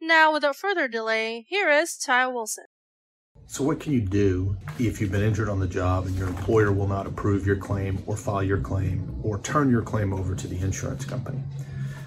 Now, 0.00 0.32
without 0.32 0.54
further 0.54 0.86
delay, 0.86 1.44
here 1.48 1.68
is 1.68 1.96
Ty 1.96 2.28
Wilson. 2.28 2.66
So, 3.46 3.64
what 3.64 3.80
can 3.80 3.92
you 3.92 4.00
do 4.00 4.56
if 4.78 5.00
you've 5.00 5.10
been 5.10 5.24
injured 5.24 5.48
on 5.48 5.58
the 5.58 5.66
job 5.66 6.06
and 6.06 6.16
your 6.16 6.28
employer 6.28 6.70
will 6.70 6.86
not 6.86 7.08
approve 7.08 7.44
your 7.44 7.56
claim 7.56 8.00
or 8.06 8.16
file 8.16 8.42
your 8.44 8.60
claim 8.60 9.18
or 9.24 9.40
turn 9.40 9.70
your 9.70 9.82
claim 9.82 10.12
over 10.12 10.36
to 10.36 10.46
the 10.46 10.60
insurance 10.60 11.04
company? 11.04 11.42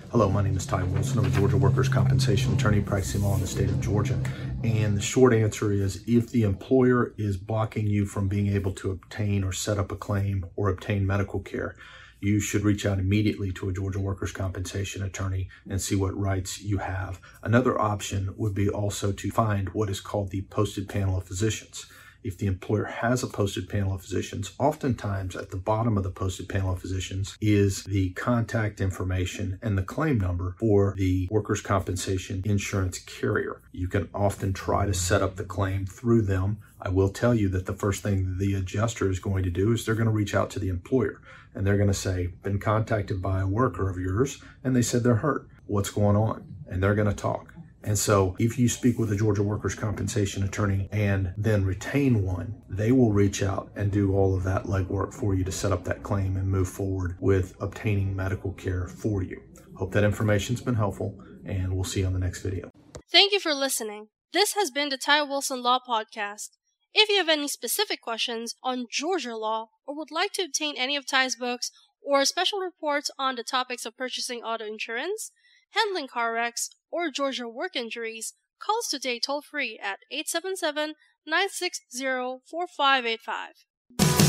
Hello, 0.10 0.30
my 0.30 0.42
name 0.42 0.56
is 0.56 0.66
Ty 0.66 0.84
Wilson. 0.84 1.20
I'm 1.20 1.26
a 1.26 1.30
Georgia 1.32 1.58
workers' 1.58 1.90
compensation 1.90 2.54
attorney 2.54 2.80
practicing 2.80 3.24
law 3.24 3.36
in 3.36 3.42
the 3.42 3.48
state 3.48 3.70
of 3.70 3.82
Georgia. 3.82 4.18
And 4.64 4.96
the 4.96 5.02
short 5.02 5.34
answer 5.34 5.74
is 5.74 6.04
if 6.08 6.32
the 6.32 6.44
employer 6.44 7.14
is 7.18 7.36
blocking 7.36 7.88
you 7.88 8.06
from 8.06 8.30
being 8.30 8.48
able 8.48 8.72
to 8.74 8.92
obtain 8.92 9.44
or 9.44 9.52
set 9.52 9.78
up 9.78 9.92
a 9.92 9.98
claim 9.98 10.46
or 10.56 10.70
obtain 10.70 11.06
medical 11.06 11.42
care, 11.42 11.76
you 12.22 12.40
should 12.40 12.64
reach 12.64 12.86
out 12.86 13.00
immediately 13.00 13.52
to 13.52 13.68
a 13.68 13.74
Georgia 13.74 14.00
workers' 14.00 14.32
compensation 14.32 15.02
attorney 15.02 15.50
and 15.68 15.82
see 15.82 15.96
what 15.96 16.16
rights 16.18 16.62
you 16.62 16.78
have. 16.78 17.20
Another 17.42 17.80
option 17.82 18.34
would 18.38 18.54
be 18.54 18.70
also 18.70 19.12
to 19.12 19.32
find 19.32 19.70
what 19.70 19.90
is 19.90 20.00
called 20.00 20.30
the 20.30 20.44
posted 20.44 20.88
panel 20.88 21.18
of 21.18 21.26
physicians 21.26 21.88
if 22.24 22.38
the 22.38 22.48
employer 22.48 22.86
has 22.86 23.24
a 23.24 23.28
posted 23.28 23.70
panel 23.70 23.94
of 23.94 24.02
physicians, 24.02 24.52
oftentimes 24.60 25.36
at 25.36 25.52
the 25.52 25.58
bottom 25.58 25.98
of 25.98 26.04
the 26.04 26.10
posted 26.10 26.48
panel 26.48 26.74
of 26.74 26.82
physicians 26.82 27.38
is 27.42 27.84
the 27.84 28.12
contact 28.12 28.82
information 28.82 29.60
and 29.62 29.78
the 29.78 29.84
claim 29.84 30.20
number 30.20 30.56
for 30.60 30.94
the 30.98 31.28
workers' 31.32 31.62
compensation 31.62 32.42
insurance 32.46 33.00
carrier. 33.00 33.62
You 33.72 33.88
can 33.88 34.10
often 34.14 34.54
try 34.54 34.86
to 34.86 34.94
set 34.94 35.22
up 35.22 35.36
the 35.36 35.44
claim 35.44 35.86
through 35.86 36.24
them. 36.24 36.60
I 36.82 36.90
will 36.90 37.10
tell 37.10 37.34
you 37.34 37.50
that 37.50 37.66
the 37.66 37.74
first 37.74 38.04
thing 38.04 38.38
the 38.38 38.56
adjuster 38.56 39.10
is 39.10 39.20
going 39.20 39.44
to 39.44 39.50
do 39.50 39.72
is 39.72 39.86
they're 39.86 39.96
going 39.96 40.06
to 40.06 40.12
reach 40.12 40.36
out 40.36 40.50
to 40.52 40.60
the 40.60 40.70
employer 40.70 41.22
and 41.54 41.66
they're 41.66 41.78
going 41.78 41.88
to 41.88 41.94
say, 41.94 42.28
Been 42.44 42.60
contacted 42.60 43.22
by 43.22 43.42
a 43.42 43.48
worker 43.48 43.90
of 43.90 43.98
yours, 43.98 44.42
and 44.64 44.76
they 44.76 44.82
said 44.82 45.04
they're 45.04 45.16
hurt. 45.16 45.48
What's 45.68 45.90
going 45.90 46.16
on? 46.16 46.56
And 46.68 46.82
they're 46.82 46.96
going 46.96 47.10
to 47.10 47.14
talk. 47.14 47.51
And 47.84 47.98
so, 47.98 48.36
if 48.38 48.60
you 48.60 48.70
speak 48.70 49.00
with 49.00 49.12
a 49.12 49.16
Georgia 49.16 49.42
workers' 49.42 49.74
compensation 49.74 50.44
attorney 50.44 50.88
and 50.92 51.34
then 51.36 51.66
retain 51.66 52.24
one, 52.24 52.62
they 52.70 52.92
will 52.92 53.12
reach 53.12 53.42
out 53.42 53.72
and 53.76 53.92
do 53.92 54.14
all 54.14 54.36
of 54.36 54.44
that 54.44 54.66
legwork 54.66 55.14
for 55.14 55.34
you 55.34 55.44
to 55.44 55.52
set 55.52 55.72
up 55.72 55.84
that 55.86 56.04
claim 56.04 56.38
and 56.38 56.48
move 56.48 56.70
forward 56.70 57.18
with 57.20 57.56
obtaining 57.60 58.16
medical 58.16 58.54
care 58.54 58.88
for 58.88 59.24
you. 59.24 59.42
Hope 59.76 59.92
that 59.94 60.04
information's 60.04 60.62
been 60.62 60.76
helpful, 60.76 61.18
and 61.44 61.74
we'll 61.74 61.84
see 61.84 62.02
you 62.02 62.06
on 62.06 62.14
the 62.14 62.20
next 62.20 62.44
video. 62.44 62.70
Thank 63.12 63.34
you 63.34 63.40
for 63.40 63.54
listening. 63.54 64.10
This 64.32 64.54
has 64.54 64.70
been 64.70 64.90
the 64.90 64.98
Ty 64.98 65.24
Wilson 65.24 65.64
Law 65.64 65.80
Podcast. 65.86 66.52
If 66.94 67.10
you 67.10 67.18
have 67.18 67.30
any 67.30 67.48
specific 67.48 68.02
questions 68.02 68.56
on 68.64 68.86
Georgia 68.92 69.36
law 69.36 69.70
or 69.88 69.96
would 69.96 70.12
like 70.12 70.34
to 70.34 70.44
obtain 70.44 70.76
any 70.78 70.96
of 70.96 71.08
Ty's 71.08 71.36
books 71.36 71.72
or 72.02 72.24
special 72.26 72.60
reports 72.60 73.10
on 73.18 73.36
the 73.36 73.44
topics 73.44 73.86
of 73.86 73.98
purchasing 73.98 74.42
auto 74.44 74.66
insurance, 74.66 75.32
handling 75.72 76.08
car 76.08 76.34
wrecks, 76.34 76.70
or 76.92 77.10
Georgia 77.10 77.48
work 77.48 77.76
injuries, 77.76 78.34
call 78.60 78.80
us 78.80 78.90
today 78.90 79.20
toll 79.20 79.42
free 79.42 79.80
at 79.82 80.00
877 80.12 80.96
960 81.26 82.42
4585. 82.46 84.21